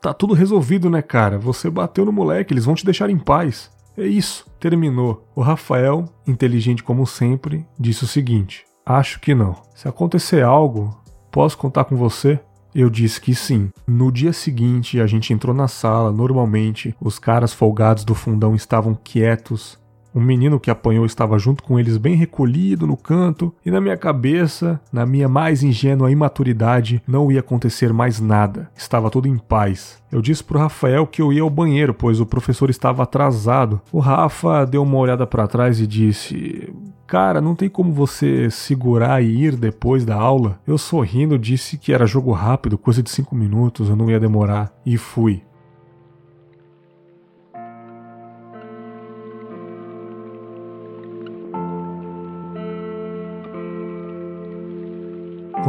tá 0.00 0.12
tudo 0.12 0.34
resolvido, 0.34 0.90
né, 0.90 1.00
cara? 1.00 1.38
Você 1.38 1.70
bateu 1.70 2.04
no 2.04 2.10
moleque, 2.10 2.52
eles 2.52 2.64
vão 2.64 2.74
te 2.74 2.84
deixar 2.84 3.08
em 3.08 3.16
paz. 3.16 3.70
É 3.96 4.04
isso, 4.04 4.44
terminou. 4.58 5.24
O 5.36 5.40
Rafael, 5.40 6.04
inteligente 6.26 6.82
como 6.82 7.06
sempre, 7.06 7.64
disse 7.78 8.02
o 8.02 8.08
seguinte: 8.08 8.64
Acho 8.84 9.20
que 9.20 9.36
não. 9.36 9.54
Se 9.72 9.86
acontecer 9.86 10.42
algo, 10.42 10.90
posso 11.30 11.56
contar 11.56 11.84
com 11.84 11.94
você? 11.94 12.40
Eu 12.74 12.90
disse 12.90 13.20
que 13.20 13.36
sim. 13.36 13.70
No 13.86 14.10
dia 14.10 14.32
seguinte, 14.32 15.00
a 15.00 15.06
gente 15.06 15.32
entrou 15.32 15.54
na 15.54 15.68
sala. 15.68 16.10
Normalmente, 16.10 16.92
os 17.00 17.20
caras 17.20 17.52
folgados 17.52 18.02
do 18.02 18.16
fundão 18.16 18.56
estavam 18.56 18.96
quietos, 18.96 19.78
um 20.14 20.20
menino 20.20 20.60
que 20.60 20.70
apanhou 20.70 21.06
estava 21.06 21.38
junto 21.38 21.62
com 21.62 21.78
eles, 21.78 21.96
bem 21.96 22.14
recolhido 22.14 22.86
no 22.86 22.96
canto, 22.96 23.54
e 23.64 23.70
na 23.70 23.80
minha 23.80 23.96
cabeça, 23.96 24.80
na 24.92 25.06
minha 25.06 25.28
mais 25.28 25.62
ingênua 25.62 26.10
imaturidade, 26.10 27.02
não 27.06 27.30
ia 27.30 27.40
acontecer 27.40 27.92
mais 27.92 28.20
nada. 28.20 28.70
Estava 28.76 29.10
tudo 29.10 29.28
em 29.28 29.38
paz. 29.38 30.02
Eu 30.10 30.20
disse 30.20 30.44
pro 30.44 30.58
Rafael 30.58 31.06
que 31.06 31.22
eu 31.22 31.32
ia 31.32 31.42
ao 31.42 31.50
banheiro, 31.50 31.94
pois 31.94 32.20
o 32.20 32.26
professor 32.26 32.68
estava 32.68 33.02
atrasado. 33.02 33.80
O 33.90 33.98
Rafa 33.98 34.66
deu 34.66 34.82
uma 34.82 34.98
olhada 34.98 35.26
para 35.26 35.48
trás 35.48 35.80
e 35.80 35.86
disse: 35.86 36.70
Cara, 37.06 37.40
não 37.40 37.54
tem 37.54 37.68
como 37.68 37.92
você 37.92 38.50
segurar 38.50 39.22
e 39.22 39.44
ir 39.44 39.56
depois 39.56 40.04
da 40.04 40.16
aula? 40.16 40.58
Eu 40.66 40.78
sorrindo 40.78 41.38
disse 41.38 41.76
que 41.76 41.92
era 41.92 42.06
jogo 42.06 42.32
rápido, 42.32 42.78
coisa 42.78 43.02
de 43.02 43.10
cinco 43.10 43.34
minutos, 43.34 43.88
eu 43.88 43.96
não 43.96 44.10
ia 44.10 44.20
demorar. 44.20 44.72
E 44.84 44.96
fui. 44.96 45.42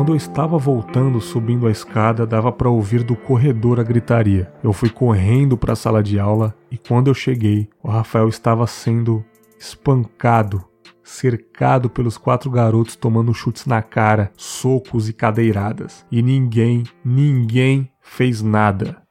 Quando 0.04 0.12
eu 0.12 0.18
estava 0.18 0.58
voltando 0.58 1.22
subindo 1.22 1.66
a 1.66 1.72
escada, 1.72 2.28
dava 2.28 2.52
para 2.52 2.70
ouvir 2.70 3.04
do 3.04 3.16
corredor 3.16 3.80
a 3.80 3.84
gritaria. 3.84 4.52
Eu 4.62 4.74
fui 4.74 4.90
correndo 4.90 5.58
para 5.58 5.72
a 5.72 5.78
sala 5.78 6.04
de 6.04 6.20
aula 6.20 6.54
e 6.70 6.78
quando 6.78 7.08
eu 7.08 7.14
cheguei, 7.14 7.70
o 7.82 7.90
Rafael 7.90 8.28
estava 8.28 8.68
sendo 8.68 9.24
espancado, 9.58 10.62
cercado 11.02 11.90
pelos 11.90 12.18
quatro 12.18 12.52
garotos 12.52 12.98
tomando 12.98 13.34
chutes 13.34 13.66
na 13.66 13.82
cara, 13.82 14.30
socos 14.36 15.08
e 15.08 15.14
cadeiradas. 15.14 16.06
E 16.12 16.22
ninguém, 16.22 16.84
ninguém 17.06 17.90
fez 18.02 18.42
nada 18.42 19.02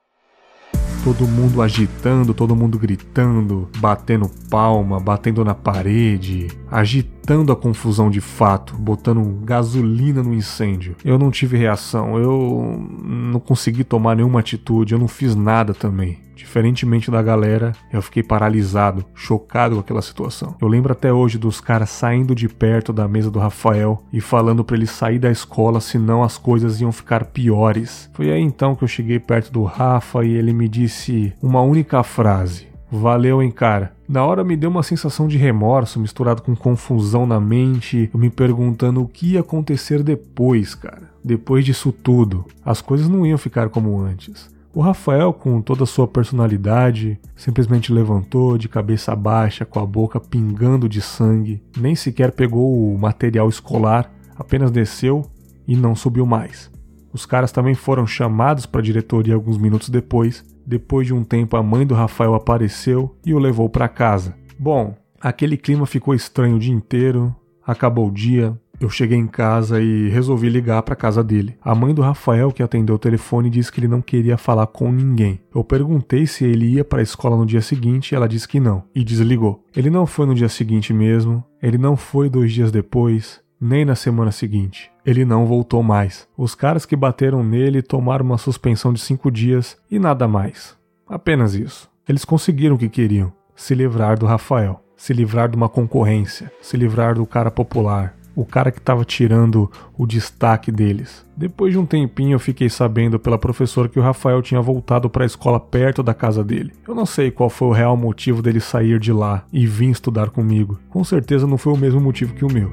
todo 1.04 1.26
mundo 1.26 1.60
agitando, 1.60 2.32
todo 2.32 2.54
mundo 2.54 2.78
gritando, 2.78 3.68
batendo 3.78 4.30
palma, 4.48 5.00
batendo 5.00 5.44
na 5.44 5.52
parede, 5.52 6.46
agitando 6.70 7.21
a 7.52 7.56
confusão 7.56 8.10
de 8.10 8.20
fato, 8.20 8.74
botando 8.76 9.22
gasolina 9.44 10.22
no 10.22 10.34
incêndio. 10.34 10.96
Eu 11.04 11.18
não 11.18 11.30
tive 11.30 11.56
reação, 11.56 12.18
eu 12.18 12.88
não 13.02 13.40
consegui 13.40 13.84
tomar 13.84 14.16
nenhuma 14.16 14.40
atitude, 14.40 14.92
eu 14.92 14.98
não 14.98 15.08
fiz 15.08 15.34
nada 15.34 15.72
também. 15.72 16.18
Diferentemente 16.34 17.10
da 17.10 17.22
galera, 17.22 17.72
eu 17.92 18.02
fiquei 18.02 18.22
paralisado, 18.22 19.04
chocado 19.14 19.76
com 19.76 19.80
aquela 19.80 20.02
situação. 20.02 20.56
Eu 20.60 20.66
lembro 20.66 20.92
até 20.92 21.12
hoje 21.12 21.38
dos 21.38 21.60
caras 21.60 21.90
saindo 21.90 22.34
de 22.34 22.48
perto 22.48 22.92
da 22.92 23.06
mesa 23.06 23.30
do 23.30 23.38
Rafael 23.38 24.02
e 24.12 24.20
falando 24.20 24.64
para 24.64 24.76
ele 24.76 24.86
sair 24.86 25.18
da 25.18 25.30
escola, 25.30 25.80
senão 25.80 26.22
as 26.22 26.36
coisas 26.36 26.80
iam 26.80 26.90
ficar 26.90 27.26
piores. 27.26 28.10
Foi 28.12 28.30
aí 28.30 28.40
então 28.40 28.74
que 28.74 28.82
eu 28.82 28.88
cheguei 28.88 29.20
perto 29.20 29.52
do 29.52 29.62
Rafa 29.62 30.24
e 30.24 30.32
ele 30.32 30.52
me 30.52 30.68
disse 30.68 31.32
uma 31.40 31.62
única 31.62 32.02
frase: 32.02 32.71
Valeu, 32.94 33.42
hein, 33.42 33.50
cara. 33.50 33.94
Na 34.06 34.22
hora 34.22 34.44
me 34.44 34.54
deu 34.54 34.68
uma 34.68 34.82
sensação 34.82 35.26
de 35.26 35.38
remorso 35.38 35.98
misturado 35.98 36.42
com 36.42 36.54
confusão 36.54 37.26
na 37.26 37.40
mente, 37.40 38.10
me 38.12 38.28
perguntando 38.28 39.00
o 39.00 39.08
que 39.08 39.32
ia 39.32 39.40
acontecer 39.40 40.02
depois, 40.02 40.74
cara. 40.74 41.10
Depois 41.24 41.64
disso 41.64 41.90
tudo, 41.90 42.44
as 42.62 42.82
coisas 42.82 43.08
não 43.08 43.24
iam 43.24 43.38
ficar 43.38 43.70
como 43.70 43.98
antes. 43.98 44.50
O 44.74 44.82
Rafael, 44.82 45.32
com 45.32 45.62
toda 45.62 45.84
a 45.84 45.86
sua 45.86 46.06
personalidade, 46.06 47.18
simplesmente 47.34 47.90
levantou 47.90 48.58
de 48.58 48.68
cabeça 48.68 49.16
baixa, 49.16 49.64
com 49.64 49.78
a 49.78 49.86
boca 49.86 50.20
pingando 50.20 50.86
de 50.86 51.00
sangue, 51.00 51.62
nem 51.78 51.94
sequer 51.94 52.32
pegou 52.32 52.92
o 52.92 52.98
material 52.98 53.48
escolar, 53.48 54.12
apenas 54.36 54.70
desceu 54.70 55.24
e 55.66 55.76
não 55.76 55.94
subiu 55.96 56.26
mais. 56.26 56.70
Os 57.10 57.24
caras 57.24 57.52
também 57.52 57.74
foram 57.74 58.06
chamados 58.06 58.66
para 58.66 58.80
a 58.80 58.84
diretoria 58.84 59.34
alguns 59.34 59.56
minutos 59.56 59.88
depois. 59.88 60.44
Depois 60.66 61.06
de 61.06 61.14
um 61.14 61.24
tempo, 61.24 61.56
a 61.56 61.62
mãe 61.62 61.86
do 61.86 61.94
Rafael 61.94 62.34
apareceu 62.34 63.16
e 63.24 63.34
o 63.34 63.38
levou 63.38 63.68
para 63.68 63.88
casa. 63.88 64.34
Bom, 64.58 64.94
aquele 65.20 65.56
clima 65.56 65.86
ficou 65.86 66.14
estranho 66.14 66.56
o 66.56 66.58
dia 66.58 66.74
inteiro. 66.74 67.34
Acabou 67.64 68.08
o 68.08 68.12
dia, 68.12 68.58
eu 68.82 68.90
cheguei 68.90 69.16
em 69.16 69.28
casa 69.28 69.80
e 69.80 70.08
resolvi 70.08 70.48
ligar 70.48 70.82
para 70.82 70.96
casa 70.96 71.22
dele. 71.22 71.56
A 71.62 71.74
mãe 71.74 71.94
do 71.94 72.02
Rafael, 72.02 72.50
que 72.50 72.62
atendeu 72.62 72.96
o 72.96 72.98
telefone, 72.98 73.48
disse 73.48 73.70
que 73.70 73.78
ele 73.78 73.86
não 73.86 74.02
queria 74.02 74.36
falar 74.36 74.66
com 74.66 74.90
ninguém. 74.90 75.40
Eu 75.54 75.62
perguntei 75.62 76.26
se 76.26 76.44
ele 76.44 76.66
ia 76.66 76.84
para 76.84 76.98
a 76.98 77.02
escola 77.02 77.36
no 77.36 77.46
dia 77.46 77.60
seguinte 77.60 78.10
e 78.10 78.14
ela 78.16 78.28
disse 78.28 78.48
que 78.48 78.58
não, 78.58 78.82
e 78.94 79.04
desligou. 79.04 79.64
Ele 79.76 79.88
não 79.88 80.04
foi 80.04 80.26
no 80.26 80.34
dia 80.34 80.48
seguinte 80.48 80.92
mesmo, 80.92 81.44
ele 81.62 81.78
não 81.78 81.96
foi 81.96 82.28
dois 82.28 82.52
dias 82.52 82.72
depois, 82.72 83.40
nem 83.62 83.84
na 83.84 83.94
semana 83.94 84.32
seguinte. 84.32 84.90
Ele 85.06 85.24
não 85.24 85.46
voltou 85.46 85.84
mais. 85.84 86.26
Os 86.36 86.52
caras 86.52 86.84
que 86.84 86.96
bateram 86.96 87.44
nele 87.44 87.80
tomaram 87.80 88.24
uma 88.24 88.36
suspensão 88.36 88.92
de 88.92 89.00
cinco 89.00 89.30
dias 89.30 89.76
e 89.88 90.00
nada 90.00 90.26
mais. 90.26 90.76
Apenas 91.08 91.54
isso. 91.54 91.88
Eles 92.08 92.24
conseguiram 92.24 92.74
o 92.74 92.78
que 92.78 92.88
queriam: 92.88 93.32
se 93.54 93.72
livrar 93.74 94.18
do 94.18 94.26
Rafael, 94.26 94.82
se 94.96 95.12
livrar 95.12 95.48
de 95.48 95.56
uma 95.56 95.68
concorrência, 95.68 96.50
se 96.60 96.76
livrar 96.76 97.14
do 97.14 97.24
cara 97.24 97.50
popular, 97.50 98.16
o 98.34 98.44
cara 98.44 98.72
que 98.72 98.78
estava 98.78 99.04
tirando 99.04 99.70
o 99.96 100.06
destaque 100.06 100.72
deles. 100.72 101.24
Depois 101.36 101.72
de 101.72 101.78
um 101.78 101.86
tempinho 101.86 102.34
eu 102.34 102.40
fiquei 102.40 102.68
sabendo 102.68 103.18
pela 103.18 103.38
professora 103.38 103.88
que 103.88 103.98
o 103.98 104.02
Rafael 104.02 104.42
tinha 104.42 104.60
voltado 104.60 105.08
para 105.08 105.24
a 105.24 105.26
escola 105.26 105.60
perto 105.60 106.02
da 106.02 106.14
casa 106.14 106.42
dele. 106.42 106.72
Eu 106.86 106.94
não 106.94 107.06
sei 107.06 107.30
qual 107.30 107.48
foi 107.48 107.68
o 107.68 107.72
real 107.72 107.96
motivo 107.96 108.42
dele 108.42 108.60
sair 108.60 108.98
de 108.98 109.12
lá 109.12 109.44
e 109.52 109.66
vir 109.66 109.90
estudar 109.90 110.30
comigo. 110.30 110.78
Com 110.88 111.04
certeza 111.04 111.46
não 111.46 111.58
foi 111.58 111.72
o 111.72 111.78
mesmo 111.78 112.00
motivo 112.00 112.34
que 112.34 112.44
o 112.44 112.52
meu. 112.52 112.70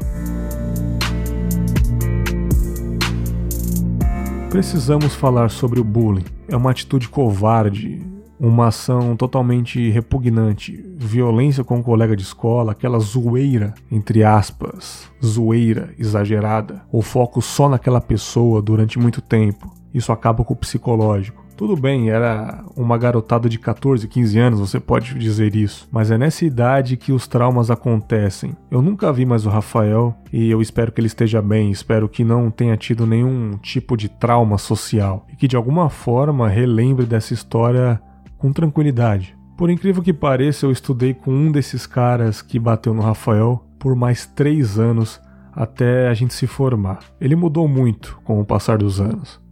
Precisamos 4.50 5.14
falar 5.14 5.52
sobre 5.52 5.80
o 5.80 5.84
bullying. 5.84 6.26
É 6.48 6.58
uma 6.58 6.72
atitude 6.72 7.08
covarde, 7.08 8.02
uma 8.40 8.70
ação 8.70 9.16
totalmente 9.16 9.92
repugnante, 9.92 10.84
violência 10.98 11.64
com 11.64 11.78
um 11.78 11.84
colega 11.84 12.16
de 12.16 12.24
escola, 12.24 12.72
aquela 12.72 12.98
zoeira, 12.98 13.76
entre 13.92 14.24
aspas, 14.24 15.08
zoeira 15.24 15.94
exagerada, 16.00 16.82
o 16.92 17.04
foco 17.04 17.44
só 17.44 17.70
naquela 17.70 18.02
pessoa 18.02 18.60
durante 18.60 18.98
muito 18.98 19.22
tempo. 19.22 19.72
Isso 19.94 20.12
acaba 20.12 20.44
com 20.44 20.56
o 20.56 20.58
psicológico. 20.58 21.46
Tudo 21.60 21.76
bem, 21.76 22.10
era 22.10 22.64
uma 22.74 22.98
garotada 22.98 23.50
de 23.50 23.60
14, 23.60 24.08
15 24.08 24.40
anos, 24.40 24.60
você 24.62 24.80
pode 24.80 25.14
dizer 25.16 25.58
isso, 25.58 25.90
mas 25.92 26.10
é 26.10 26.18
nessa 26.18 26.46
idade 26.46 26.96
que 26.96 27.12
os 27.12 27.28
traumas 27.28 27.70
acontecem. 27.70 28.56
Eu 28.72 28.82
nunca 28.82 29.12
vi 29.12 29.26
mais 29.26 29.46
o 29.46 29.50
Rafael 29.50 30.16
e 30.32 30.50
eu 30.50 30.62
espero 30.62 30.90
que 30.90 31.02
ele 31.02 31.08
esteja 31.08 31.42
bem, 31.42 31.70
espero 31.70 32.08
que 32.08 32.24
não 32.24 32.50
tenha 32.50 32.78
tido 32.78 33.06
nenhum 33.06 33.58
tipo 33.58 33.98
de 33.98 34.08
trauma 34.08 34.58
social 34.58 35.28
e 35.30 35.36
que 35.36 35.50
de 35.50 35.58
alguma 35.58 35.90
forma 35.90 36.48
relembre 36.48 37.06
dessa 37.06 37.34
história 37.34 38.02
com 38.38 38.54
tranquilidade. 38.54 39.38
Por 39.58 39.70
incrível 39.70 40.02
que 40.02 40.14
pareça, 40.14 40.66
eu 40.66 40.72
estudei 40.72 41.14
com 41.14 41.34
um 41.34 41.52
desses 41.52 41.86
caras 41.86 42.42
que 42.42 42.58
bateu 42.58 42.94
no 42.94 43.02
Rafael 43.02 43.62
por 43.78 43.98
mais 43.98 44.26
três 44.26 44.80
anos 44.80 45.20
até 45.52 46.08
a 46.08 46.14
gente 46.14 46.34
se 46.34 46.48
formar. 46.48 47.00
Ele 47.20 47.36
mudou 47.36 47.68
muito 47.68 48.18
com 48.24 48.40
o 48.40 48.46
passar 48.46 48.78
dos 48.78 49.02
anos. 49.02 49.49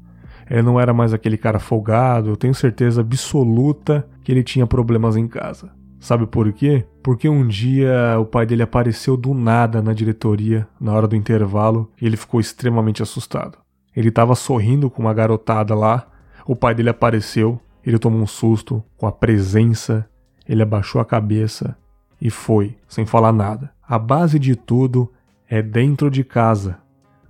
Ele 0.50 0.62
não 0.62 0.80
era 0.80 0.94
mais 0.94 1.14
aquele 1.14 1.38
cara 1.38 1.60
folgado, 1.60 2.30
eu 2.30 2.38
tenho 2.38 2.56
certeza 2.56 3.02
absoluta 3.02 4.08
que 4.24 4.32
ele 4.32 4.44
tinha 4.44 4.66
problemas 4.66 5.16
em 5.16 5.28
casa. 5.28 5.72
Sabe 6.00 6.28
por 6.28 6.52
quê? 6.54 6.86
Porque 7.04 7.28
um 7.28 7.48
dia 7.48 8.18
o 8.20 8.26
pai 8.26 8.46
dele 8.46 8.64
apareceu 8.64 9.18
do 9.18 9.34
nada 9.34 9.82
na 9.82 9.94
diretoria, 9.94 10.68
na 10.80 10.94
hora 10.94 11.08
do 11.08 11.16
intervalo, 11.16 11.92
e 12.02 12.06
ele 12.06 12.16
ficou 12.16 12.40
extremamente 12.40 13.02
assustado. 13.02 13.58
Ele 13.96 14.10
estava 14.10 14.36
sorrindo 14.36 14.90
com 14.90 15.02
uma 15.02 15.14
garotada 15.14 15.74
lá, 15.74 16.08
o 16.46 16.56
pai 16.56 16.76
dele 16.76 16.90
apareceu, 16.90 17.60
ele 17.84 17.98
tomou 17.98 18.22
um 18.22 18.28
susto 18.28 18.84
com 18.96 19.08
a 19.08 19.12
presença, 19.12 20.08
ele 20.48 20.62
abaixou 20.62 21.02
a 21.02 21.06
cabeça 21.06 21.76
e 22.22 22.30
foi, 22.30 22.78
sem 22.88 23.06
falar 23.06 23.32
nada. 23.32 23.72
A 23.88 23.98
base 23.98 24.38
de 24.38 24.56
tudo 24.56 25.12
é 25.50 25.62
dentro 25.62 26.12
de 26.12 26.24
casa. 26.24 26.78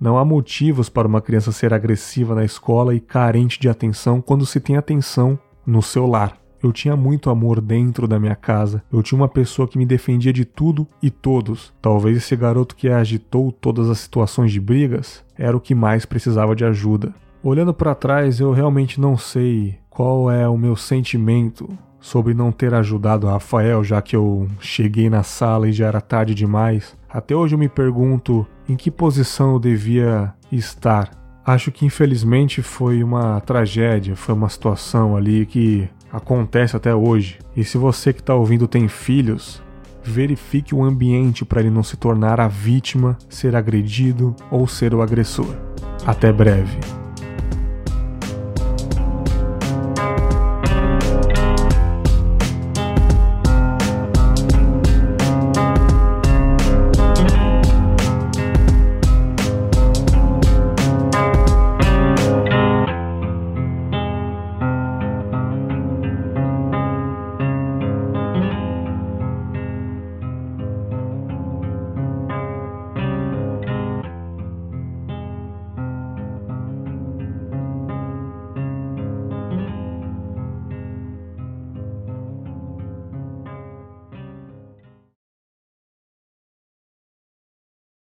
Não 0.00 0.16
há 0.16 0.24
motivos 0.24 0.88
para 0.88 1.08
uma 1.08 1.20
criança 1.20 1.50
ser 1.50 1.74
agressiva 1.74 2.34
na 2.34 2.44
escola 2.44 2.94
e 2.94 3.00
carente 3.00 3.58
de 3.58 3.68
atenção 3.68 4.20
quando 4.20 4.46
se 4.46 4.60
tem 4.60 4.76
atenção 4.76 5.38
no 5.66 5.82
seu 5.82 6.06
lar. 6.06 6.38
Eu 6.62 6.72
tinha 6.72 6.96
muito 6.96 7.30
amor 7.30 7.60
dentro 7.60 8.08
da 8.08 8.18
minha 8.18 8.34
casa. 8.34 8.82
Eu 8.92 9.02
tinha 9.02 9.18
uma 9.18 9.28
pessoa 9.28 9.68
que 9.68 9.78
me 9.78 9.86
defendia 9.86 10.32
de 10.32 10.44
tudo 10.44 10.86
e 11.00 11.08
todos. 11.10 11.72
Talvez 11.80 12.16
esse 12.16 12.34
garoto 12.34 12.74
que 12.74 12.88
agitou 12.88 13.52
todas 13.52 13.88
as 13.88 13.98
situações 13.98 14.50
de 14.50 14.60
brigas 14.60 15.24
era 15.36 15.56
o 15.56 15.60
que 15.60 15.74
mais 15.74 16.04
precisava 16.04 16.56
de 16.56 16.64
ajuda. 16.64 17.14
Olhando 17.42 17.72
para 17.72 17.94
trás, 17.94 18.40
eu 18.40 18.52
realmente 18.52 19.00
não 19.00 19.16
sei 19.16 19.78
qual 19.88 20.28
é 20.30 20.48
o 20.48 20.58
meu 20.58 20.74
sentimento 20.74 21.68
sobre 22.00 22.34
não 22.34 22.50
ter 22.50 22.74
ajudado 22.74 23.26
o 23.26 23.30
Rafael, 23.30 23.84
já 23.84 24.02
que 24.02 24.16
eu 24.16 24.48
cheguei 24.60 25.08
na 25.08 25.22
sala 25.22 25.68
e 25.68 25.72
já 25.72 25.86
era 25.86 26.00
tarde 26.00 26.34
demais. 26.34 26.96
Até 27.08 27.34
hoje 27.34 27.54
eu 27.54 27.58
me 27.58 27.68
pergunto 27.68 28.46
em 28.68 28.76
que 28.76 28.90
posição 28.90 29.52
eu 29.54 29.58
devia 29.58 30.34
estar 30.52 31.10
Acho 31.48 31.72
que 31.72 31.86
infelizmente 31.86 32.60
foi 32.60 33.02
uma 33.02 33.40
tragédia, 33.40 34.14
foi 34.14 34.34
uma 34.34 34.50
situação 34.50 35.16
ali 35.16 35.46
que 35.46 35.88
acontece 36.12 36.76
até 36.76 36.94
hoje. 36.94 37.38
E 37.56 37.64
se 37.64 37.78
você 37.78 38.12
que 38.12 38.20
está 38.20 38.34
ouvindo 38.34 38.68
tem 38.68 38.86
filhos, 38.86 39.62
verifique 40.04 40.74
o 40.74 40.84
ambiente 40.84 41.46
para 41.46 41.60
ele 41.60 41.70
não 41.70 41.82
se 41.82 41.96
tornar 41.96 42.38
a 42.38 42.48
vítima, 42.48 43.16
ser 43.30 43.56
agredido 43.56 44.36
ou 44.50 44.68
ser 44.68 44.92
o 44.92 45.00
agressor. 45.00 45.56
Até 46.04 46.30
breve. 46.30 46.97